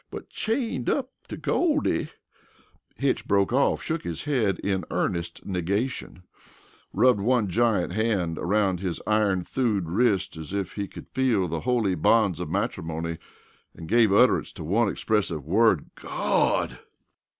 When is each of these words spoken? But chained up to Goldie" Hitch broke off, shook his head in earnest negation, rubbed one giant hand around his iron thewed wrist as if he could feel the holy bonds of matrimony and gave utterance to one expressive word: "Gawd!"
But 0.09 0.31
chained 0.31 0.89
up 0.89 1.11
to 1.27 1.37
Goldie" 1.37 2.09
Hitch 2.95 3.27
broke 3.27 3.53
off, 3.53 3.83
shook 3.83 4.01
his 4.01 4.23
head 4.23 4.57
in 4.63 4.83
earnest 4.89 5.45
negation, 5.45 6.23
rubbed 6.91 7.19
one 7.21 7.47
giant 7.49 7.93
hand 7.93 8.39
around 8.39 8.79
his 8.79 8.99
iron 9.05 9.43
thewed 9.43 9.87
wrist 9.87 10.37
as 10.37 10.53
if 10.53 10.73
he 10.73 10.87
could 10.87 11.07
feel 11.09 11.47
the 11.47 11.59
holy 11.69 11.93
bonds 11.93 12.39
of 12.39 12.49
matrimony 12.49 13.19
and 13.75 13.87
gave 13.87 14.11
utterance 14.11 14.51
to 14.53 14.63
one 14.63 14.89
expressive 14.89 15.45
word: 15.45 15.91
"Gawd!" 15.93 16.79